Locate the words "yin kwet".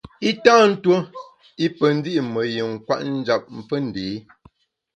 2.53-3.01